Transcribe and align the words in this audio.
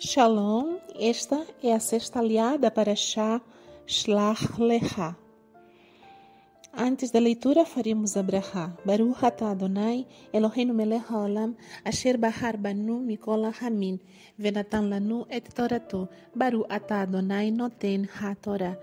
Shalom, 0.00 0.78
esta 0.94 1.44
é 1.60 1.74
a 1.74 1.80
sexta 1.80 2.20
aliada 2.20 2.70
para 2.70 2.94
Shah 2.94 3.42
Shlach 3.84 4.56
Lecha. 4.56 5.16
Antes 6.72 7.10
da 7.10 7.18
leitura 7.18 7.66
faremos 7.66 8.16
a 8.16 8.22
Braha. 8.22 8.78
Baruch 8.84 9.24
atah 9.24 9.50
Adonai, 9.50 10.06
Eloheinu 10.32 10.72
melech 10.72 11.02
haolam, 11.10 11.56
asher 11.84 12.16
bahar 12.16 12.56
banu 12.56 13.00
mikol 13.00 13.50
hamin, 13.50 13.98
venatan 14.38 14.88
lanu 14.88 15.26
et 15.28 15.52
torato. 15.52 16.08
Baruch 16.32 16.70
atah 16.70 17.02
Adonai 17.02 17.50
noten 17.50 18.08
ha-torah. 18.08 18.78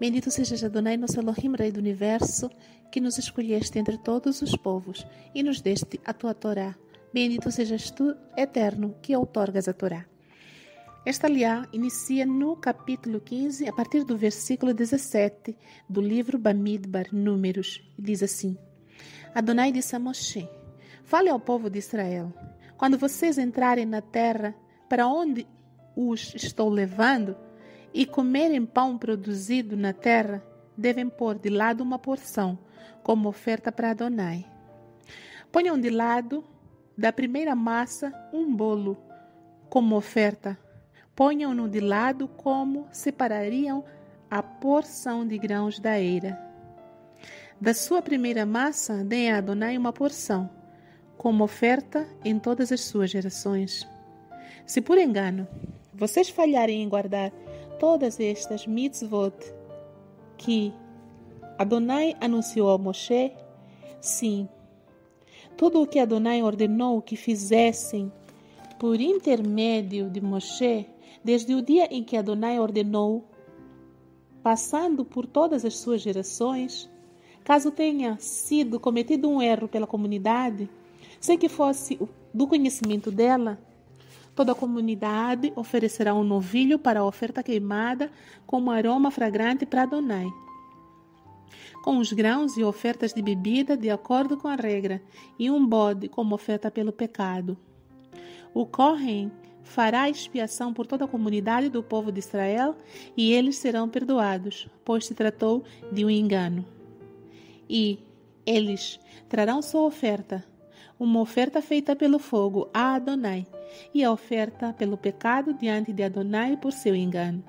Bendito 0.00 0.32
sejas 0.32 0.64
Adonai, 0.64 0.96
nosso 0.96 1.20
Elohim, 1.20 1.54
Rei 1.54 1.70
do 1.70 1.78
Universo, 1.78 2.50
que 2.90 3.00
nos 3.00 3.18
escolheste 3.18 3.78
entre 3.78 3.98
todos 3.98 4.42
os 4.42 4.56
povos 4.56 5.06
e 5.32 5.44
nos 5.44 5.60
deste 5.60 6.00
a 6.04 6.12
tua 6.12 6.34
Torá. 6.34 6.76
Bendito 7.14 7.52
sejas 7.52 7.92
tu, 7.92 8.16
Eterno, 8.36 8.96
que 9.00 9.14
outorgas 9.14 9.68
a 9.68 9.72
Torá. 9.72 10.08
Esta 11.06 11.28
liá 11.28 11.68
inicia 11.72 12.26
no 12.26 12.56
capítulo 12.56 13.20
15, 13.20 13.68
a 13.68 13.72
partir 13.72 14.02
do 14.02 14.18
versículo 14.18 14.74
17 14.74 15.56
do 15.88 16.00
livro 16.00 16.36
Bamidbar, 16.36 17.06
Números, 17.12 17.80
e 17.96 18.02
diz 18.02 18.24
assim: 18.24 18.58
Adonai 19.32 19.70
disse 19.70 19.94
a 19.94 20.00
Moshe: 20.00 20.48
Fale 21.04 21.28
ao 21.28 21.38
povo 21.38 21.70
de 21.70 21.78
Israel: 21.78 22.34
Quando 22.76 22.98
vocês 22.98 23.38
entrarem 23.38 23.86
na 23.86 24.00
terra 24.00 24.52
para 24.88 25.06
onde 25.06 25.46
os 25.94 26.34
estou 26.34 26.68
levando 26.68 27.36
e 27.94 28.04
comerem 28.04 28.66
pão 28.66 28.98
produzido 28.98 29.76
na 29.76 29.92
terra, 29.92 30.44
devem 30.76 31.08
pôr 31.08 31.38
de 31.38 31.50
lado 31.50 31.82
uma 31.82 32.00
porção 32.00 32.58
como 33.04 33.28
oferta 33.28 33.70
para 33.70 33.92
Adonai. 33.92 34.44
Ponham 35.52 35.78
de 35.78 35.88
lado 35.88 36.42
da 36.98 37.12
primeira 37.12 37.54
massa 37.54 38.12
um 38.32 38.52
bolo 38.52 38.98
como 39.70 39.94
oferta 39.94 40.58
Ponham-no 41.16 41.68
de 41.68 41.80
lado 41.80 42.28
como 42.28 42.86
separariam 42.92 43.82
a 44.30 44.42
porção 44.42 45.26
de 45.26 45.38
grãos 45.38 45.78
da 45.78 45.98
eira. 45.98 46.38
Da 47.58 47.72
sua 47.72 48.02
primeira 48.02 48.44
massa, 48.44 49.02
deem 49.02 49.32
a 49.32 49.38
Adonai 49.38 49.78
uma 49.78 49.94
porção, 49.94 50.50
como 51.16 51.42
oferta 51.42 52.06
em 52.22 52.38
todas 52.38 52.70
as 52.70 52.82
suas 52.82 53.10
gerações. 53.10 53.88
Se 54.66 54.82
por 54.82 54.98
engano 54.98 55.48
vocês 55.94 56.28
falharem 56.28 56.82
em 56.82 56.88
guardar 56.88 57.32
todas 57.78 58.20
estas 58.20 58.66
mitzvot 58.66 59.34
que 60.36 60.70
Adonai 61.58 62.14
anunciou 62.20 62.68
a 62.68 62.76
Moshe, 62.76 63.32
sim, 64.02 64.46
tudo 65.56 65.80
o 65.80 65.86
que 65.86 65.98
Adonai 65.98 66.42
ordenou 66.42 67.00
que 67.00 67.16
fizessem 67.16 68.12
por 68.78 69.00
intermédio 69.00 70.10
de 70.10 70.20
Moshe, 70.20 70.86
desde 71.22 71.54
o 71.54 71.62
dia 71.62 71.86
em 71.90 72.02
que 72.02 72.16
Adonai 72.16 72.58
ordenou, 72.58 73.24
passando 74.42 75.04
por 75.04 75.26
todas 75.26 75.64
as 75.64 75.76
suas 75.76 76.00
gerações, 76.00 76.90
caso 77.42 77.70
tenha 77.70 78.16
sido 78.18 78.78
cometido 78.78 79.28
um 79.28 79.42
erro 79.42 79.68
pela 79.68 79.86
comunidade, 79.86 80.68
sem 81.20 81.36
que 81.36 81.48
fosse 81.48 81.98
do 82.32 82.46
conhecimento 82.46 83.10
dela, 83.10 83.58
toda 84.34 84.52
a 84.52 84.54
comunidade 84.54 85.52
oferecerá 85.56 86.14
um 86.14 86.22
novilho 86.22 86.78
para 86.78 87.00
a 87.00 87.04
oferta 87.04 87.42
queimada 87.42 88.10
como 88.46 88.70
aroma 88.70 89.10
fragrante 89.10 89.64
para 89.64 89.82
Adonai. 89.82 90.26
Com 91.82 91.98
os 91.98 92.12
grãos 92.12 92.56
e 92.56 92.64
ofertas 92.64 93.14
de 93.14 93.22
bebida 93.22 93.76
de 93.76 93.88
acordo 93.88 94.36
com 94.36 94.48
a 94.48 94.56
regra, 94.56 95.00
e 95.38 95.50
um 95.50 95.64
bode 95.64 96.08
como 96.08 96.34
oferta 96.34 96.70
pelo 96.70 96.92
pecado. 96.92 97.56
O 98.52 98.66
fará 99.66 100.08
expiação 100.08 100.72
por 100.72 100.86
toda 100.86 101.04
a 101.04 101.08
comunidade 101.08 101.68
do 101.68 101.82
povo 101.82 102.12
de 102.12 102.20
Israel 102.20 102.76
e 103.16 103.32
eles 103.32 103.56
serão 103.56 103.88
perdoados, 103.88 104.68
pois 104.84 105.04
se 105.04 105.12
tratou 105.12 105.64
de 105.92 106.04
um 106.04 106.08
engano. 106.08 106.64
E 107.68 107.98
eles 108.46 108.98
trarão 109.28 109.60
sua 109.60 109.82
oferta, 109.82 110.44
uma 110.98 111.20
oferta 111.20 111.60
feita 111.60 111.96
pelo 111.96 112.18
fogo 112.18 112.70
a 112.72 112.94
Adonai, 112.94 113.44
e 113.92 114.04
a 114.04 114.12
oferta 114.12 114.72
pelo 114.72 114.96
pecado 114.96 115.52
diante 115.52 115.92
de 115.92 116.04
Adonai 116.04 116.56
por 116.56 116.72
seu 116.72 116.94
engano. 116.94 117.42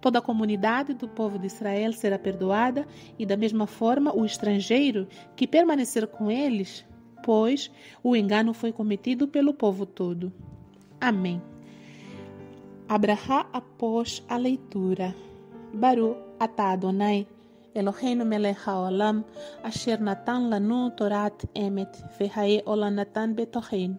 Toda 0.00 0.18
a 0.18 0.22
comunidade 0.22 0.94
do 0.94 1.06
povo 1.06 1.38
de 1.38 1.46
Israel 1.46 1.92
será 1.92 2.18
perdoada, 2.18 2.88
e 3.18 3.26
da 3.26 3.36
mesma 3.36 3.66
forma 3.66 4.16
o 4.16 4.24
estrangeiro 4.24 5.06
que 5.36 5.46
permanecer 5.46 6.06
com 6.06 6.30
eles, 6.30 6.84
pois 7.22 7.70
o 8.02 8.16
engano 8.16 8.54
foi 8.54 8.72
cometido 8.72 9.28
pelo 9.28 9.52
povo 9.52 9.84
todo. 9.84 10.32
Amém. 11.02 11.42
Abraha 12.88 13.46
após 13.52 14.22
a 14.28 14.36
leitura. 14.36 15.12
Baru 15.74 16.16
atah 16.38 16.74
Adonai, 16.74 17.26
Eloheinu 17.74 18.24
melech 18.24 18.60
haolam, 18.64 19.24
asher 19.64 19.98
natan 19.98 20.48
lanu 20.48 20.92
torat 20.94 21.44
emet, 21.56 21.90
vehae 22.16 22.62
olanatan 22.66 23.34
betohen. 23.34 23.98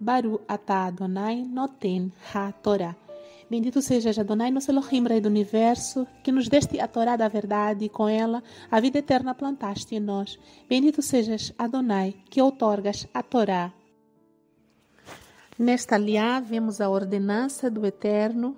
Baru 0.00 0.40
atah 0.48 0.86
Adonai 0.88 1.44
noten 1.44 2.12
ha-torah. 2.34 2.96
Bendito 3.48 3.80
sejas 3.80 4.18
Adonai, 4.18 4.50
nosso 4.50 4.72
Elohim, 4.72 5.06
Rei 5.06 5.20
do 5.20 5.28
Universo, 5.28 6.08
que 6.24 6.32
nos 6.32 6.48
deste 6.48 6.80
a 6.80 6.88
Torá 6.88 7.14
da 7.16 7.28
verdade 7.28 7.84
e 7.84 7.88
com 7.88 8.08
ela 8.08 8.42
a 8.68 8.80
vida 8.80 8.98
eterna 8.98 9.32
plantaste 9.32 9.94
em 9.94 10.00
nós. 10.00 10.36
Bendito 10.68 11.02
sejas 11.02 11.54
Adonai, 11.56 12.16
que 12.28 12.42
outorgas 12.42 13.06
a 13.14 13.22
Torá 13.22 13.72
Nesta 15.58 15.98
liá, 15.98 16.40
vemos 16.40 16.80
a 16.80 16.88
ordenança 16.88 17.70
do 17.70 17.84
Eterno 17.84 18.56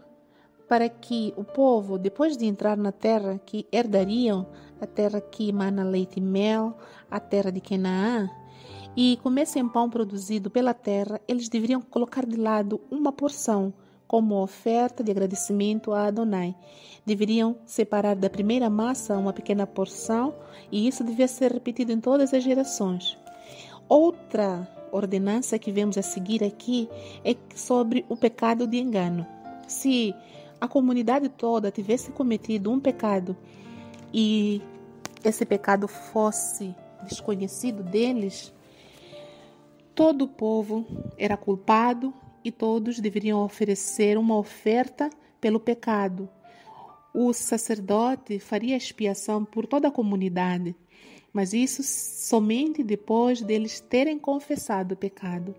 para 0.69 0.89
que 0.89 1.35
o 1.37 1.43
povo, 1.43 1.99
depois 1.99 2.37
de 2.37 2.47
entrar 2.47 2.77
na 2.77 2.93
terra 2.93 3.41
que 3.45 3.67
herdariam, 3.73 4.47
a 4.81 4.87
terra 4.87 5.21
que 5.21 5.49
emana 5.49 5.83
leite 5.83 6.19
e 6.19 6.23
mel, 6.23 6.79
a 7.11 7.19
terra 7.19 7.51
de 7.51 7.61
Canaã, 7.61 8.31
e 8.97 9.19
comessem 9.25 9.69
pão 9.69 9.91
produzido 9.91 10.51
pela 10.51 10.73
terra, 10.73 11.21
eles 11.27 11.49
deveriam 11.49 11.83
colocar 11.83 12.25
de 12.25 12.37
lado 12.37 12.81
uma 12.89 13.13
porção 13.13 13.75
como 14.07 14.41
oferta 14.41 15.03
de 15.03 15.11
agradecimento 15.11 15.93
a 15.93 16.07
Adonai. 16.07 16.55
Deveriam 17.05 17.57
separar 17.67 18.15
da 18.15 18.31
primeira 18.31 18.71
massa 18.71 19.19
uma 19.19 19.33
pequena 19.33 19.67
porção, 19.67 20.33
e 20.71 20.87
isso 20.87 21.03
devia 21.03 21.27
ser 21.27 21.51
repetido 21.51 21.91
em 21.91 22.01
todas 22.01 22.33
as 22.33 22.45
gerações. 22.45 23.19
Outra 23.89 24.69
ordenança 24.97 25.59
que 25.59 25.73
vemos 25.73 25.99
a 25.99 26.03
seguir 26.03 26.45
aqui 26.45 26.89
é 27.25 27.37
sobre 27.55 28.05
o 28.09 28.17
pecado 28.17 28.67
de 28.67 28.79
engano. 28.79 29.27
Se 29.67 30.15
a 30.61 30.69
comunidade 30.69 31.29
toda 31.29 31.71
tivesse 31.71 32.13
cometido 32.13 32.71
um 32.71 32.79
pecado 32.79 33.37
e 34.13 34.63
esse 35.25 35.45
pecado 35.45 35.89
fosse 35.89 36.75
desconhecido 37.03 37.83
deles, 37.83 38.53
todo 39.95 40.23
o 40.23 40.29
povo 40.29 40.87
era 41.19 41.37
culpado 41.37 42.15
e 42.45 42.53
todos 42.53 43.01
deveriam 43.01 43.43
oferecer 43.43 44.17
uma 44.17 44.37
oferta 44.37 45.11
pelo 45.41 45.59
pecado. 45.59 46.29
O 47.13 47.33
sacerdote 47.33 48.39
faria 48.39 48.77
expiação 48.77 49.45
por 49.45 49.67
toda 49.67 49.89
a 49.89 49.91
comunidade 49.91 50.75
mas 51.35 51.53
isso 51.53 51.83
somente 51.83 52.85
depois 52.85 53.43
deles 53.43 53.81
terem 53.81 54.17
confessado 54.21 54.95
o 54.95 54.97
pecado. 54.97 55.53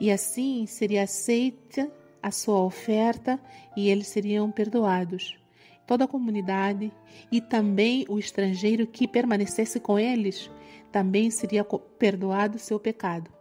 E 0.00 0.10
assim 0.10 0.66
seria 0.66 1.04
aceita 1.04 1.90
a 2.20 2.32
sua 2.32 2.64
oferta 2.64 3.40
e 3.76 3.88
eles 3.88 4.08
seriam 4.08 4.50
perdoados. 4.50 5.38
Toda 5.86 6.04
a 6.04 6.08
comunidade 6.08 6.92
e 7.30 7.40
também 7.40 8.04
o 8.08 8.18
estrangeiro 8.18 8.88
que 8.88 9.06
permanecesse 9.06 9.78
com 9.78 9.98
eles 9.98 10.50
também 10.90 11.30
seria 11.30 11.64
perdoado 11.64 12.58
seu 12.58 12.80
pecado. 12.80 13.32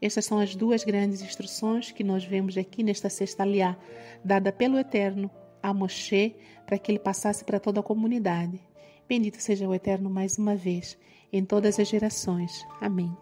Estas 0.00 0.24
são 0.24 0.38
as 0.38 0.54
duas 0.54 0.84
grandes 0.84 1.20
instruções 1.20 1.90
que 1.90 2.04
nós 2.04 2.24
vemos 2.24 2.56
aqui 2.56 2.82
nesta 2.82 3.10
sexta 3.10 3.42
aliá, 3.42 3.76
dada 4.24 4.52
pelo 4.52 4.78
Eterno 4.78 5.30
a 5.62 5.74
Moshe 5.74 6.34
para 6.64 6.78
que 6.78 6.90
ele 6.90 6.98
passasse 6.98 7.44
para 7.44 7.60
toda 7.60 7.80
a 7.80 7.84
comunidade. 7.84 8.60
Bendito 9.08 9.40
seja 9.40 9.68
o 9.68 9.74
Eterno 9.74 10.08
mais 10.08 10.38
uma 10.38 10.54
vez, 10.54 10.96
em 11.32 11.44
todas 11.44 11.78
as 11.78 11.88
gerações. 11.88 12.64
Amém. 12.80 13.14